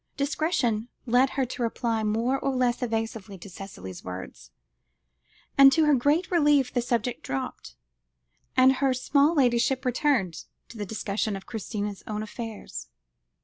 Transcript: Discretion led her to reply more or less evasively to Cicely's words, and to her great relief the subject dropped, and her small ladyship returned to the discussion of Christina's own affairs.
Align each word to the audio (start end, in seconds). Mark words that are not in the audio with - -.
Discretion 0.17 0.87
led 1.05 1.29
her 1.37 1.45
to 1.45 1.61
reply 1.61 2.01
more 2.01 2.39
or 2.39 2.55
less 2.55 2.81
evasively 2.81 3.37
to 3.37 3.47
Cicely's 3.47 4.03
words, 4.03 4.49
and 5.59 5.71
to 5.73 5.85
her 5.85 5.93
great 5.93 6.31
relief 6.31 6.73
the 6.73 6.81
subject 6.81 7.21
dropped, 7.21 7.75
and 8.57 8.77
her 8.77 8.95
small 8.95 9.35
ladyship 9.35 9.85
returned 9.85 10.45
to 10.69 10.77
the 10.79 10.87
discussion 10.87 11.35
of 11.35 11.45
Christina's 11.45 12.01
own 12.07 12.23
affairs. 12.23 12.87